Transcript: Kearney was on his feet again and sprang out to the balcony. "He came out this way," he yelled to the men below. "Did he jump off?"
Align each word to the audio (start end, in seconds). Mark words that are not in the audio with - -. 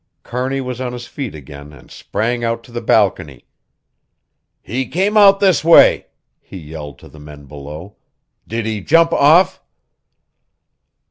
Kearney 0.23 0.61
was 0.61 0.81
on 0.81 0.93
his 0.93 1.05
feet 1.05 1.35
again 1.35 1.71
and 1.71 1.91
sprang 1.91 2.43
out 2.43 2.63
to 2.63 2.71
the 2.71 2.81
balcony. 2.81 3.45
"He 4.59 4.87
came 4.87 5.15
out 5.15 5.39
this 5.39 5.63
way," 5.63 6.07
he 6.39 6.57
yelled 6.57 6.97
to 6.97 7.07
the 7.07 7.19
men 7.19 7.45
below. 7.45 7.97
"Did 8.47 8.65
he 8.65 8.81
jump 8.81 9.13
off?" 9.13 9.61